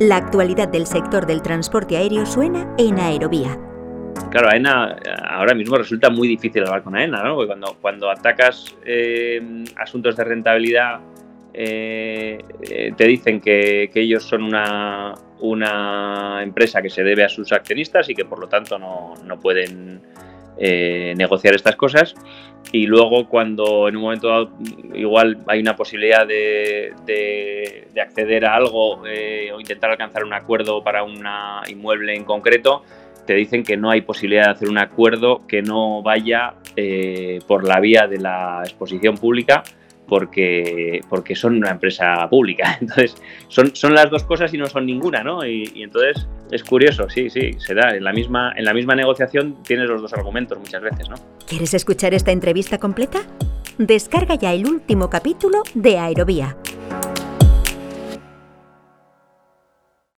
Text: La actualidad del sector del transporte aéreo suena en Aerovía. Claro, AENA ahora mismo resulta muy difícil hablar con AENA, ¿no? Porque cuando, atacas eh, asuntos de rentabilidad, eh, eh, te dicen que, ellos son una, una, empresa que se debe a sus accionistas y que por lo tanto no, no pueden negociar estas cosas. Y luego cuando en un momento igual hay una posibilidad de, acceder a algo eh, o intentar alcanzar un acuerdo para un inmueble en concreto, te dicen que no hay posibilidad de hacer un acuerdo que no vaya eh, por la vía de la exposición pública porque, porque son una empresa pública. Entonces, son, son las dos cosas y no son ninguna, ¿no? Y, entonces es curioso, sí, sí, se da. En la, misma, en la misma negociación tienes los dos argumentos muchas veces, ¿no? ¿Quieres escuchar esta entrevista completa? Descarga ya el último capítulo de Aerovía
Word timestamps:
La 0.00 0.16
actualidad 0.16 0.68
del 0.68 0.86
sector 0.86 1.26
del 1.26 1.42
transporte 1.42 1.98
aéreo 1.98 2.24
suena 2.24 2.74
en 2.78 2.98
Aerovía. 2.98 3.58
Claro, 4.30 4.48
AENA 4.48 4.96
ahora 5.28 5.54
mismo 5.54 5.76
resulta 5.76 6.08
muy 6.08 6.26
difícil 6.26 6.64
hablar 6.64 6.82
con 6.82 6.96
AENA, 6.96 7.22
¿no? 7.22 7.34
Porque 7.34 7.54
cuando, 7.82 8.08
atacas 8.08 8.74
eh, 8.86 9.62
asuntos 9.76 10.16
de 10.16 10.24
rentabilidad, 10.24 11.00
eh, 11.52 12.38
eh, 12.62 12.94
te 12.96 13.04
dicen 13.04 13.42
que, 13.42 13.90
ellos 13.94 14.24
son 14.24 14.44
una, 14.44 15.12
una, 15.40 16.42
empresa 16.44 16.80
que 16.80 16.88
se 16.88 17.04
debe 17.04 17.24
a 17.24 17.28
sus 17.28 17.52
accionistas 17.52 18.08
y 18.08 18.14
que 18.14 18.24
por 18.24 18.38
lo 18.38 18.48
tanto 18.48 18.78
no, 18.78 19.12
no 19.26 19.38
pueden 19.38 20.00
negociar 20.60 21.54
estas 21.54 21.76
cosas. 21.76 22.14
Y 22.72 22.86
luego 22.86 23.28
cuando 23.28 23.88
en 23.88 23.96
un 23.96 24.02
momento 24.02 24.50
igual 24.94 25.38
hay 25.48 25.60
una 25.60 25.74
posibilidad 25.74 26.26
de, 26.26 26.92
acceder 28.00 28.46
a 28.46 28.54
algo 28.54 29.06
eh, 29.06 29.50
o 29.52 29.60
intentar 29.60 29.90
alcanzar 29.90 30.24
un 30.24 30.32
acuerdo 30.32 30.82
para 30.82 31.02
un 31.02 31.22
inmueble 31.68 32.14
en 32.14 32.24
concreto, 32.24 32.82
te 33.26 33.34
dicen 33.34 33.62
que 33.62 33.76
no 33.76 33.90
hay 33.90 34.02
posibilidad 34.02 34.44
de 34.46 34.50
hacer 34.50 34.68
un 34.68 34.78
acuerdo 34.78 35.46
que 35.46 35.62
no 35.62 36.02
vaya 36.02 36.54
eh, 36.76 37.40
por 37.46 37.66
la 37.66 37.80
vía 37.80 38.06
de 38.06 38.18
la 38.18 38.62
exposición 38.64 39.16
pública 39.16 39.62
porque, 40.10 41.00
porque 41.08 41.36
son 41.36 41.56
una 41.56 41.70
empresa 41.70 42.28
pública. 42.28 42.76
Entonces, 42.80 43.16
son, 43.48 43.74
son 43.74 43.94
las 43.94 44.10
dos 44.10 44.24
cosas 44.24 44.52
y 44.52 44.58
no 44.58 44.66
son 44.66 44.84
ninguna, 44.84 45.22
¿no? 45.22 45.46
Y, 45.46 45.70
entonces 45.76 46.26
es 46.50 46.64
curioso, 46.64 47.08
sí, 47.08 47.30
sí, 47.30 47.52
se 47.58 47.74
da. 47.74 47.94
En 47.94 48.02
la, 48.02 48.12
misma, 48.12 48.52
en 48.56 48.64
la 48.64 48.74
misma 48.74 48.94
negociación 48.94 49.62
tienes 49.62 49.88
los 49.88 50.02
dos 50.02 50.12
argumentos 50.12 50.58
muchas 50.58 50.82
veces, 50.82 51.08
¿no? 51.08 51.16
¿Quieres 51.46 51.72
escuchar 51.74 52.12
esta 52.12 52.32
entrevista 52.32 52.78
completa? 52.78 53.20
Descarga 53.78 54.34
ya 54.34 54.52
el 54.52 54.66
último 54.66 55.08
capítulo 55.08 55.62
de 55.74 55.98
Aerovía 55.98 56.56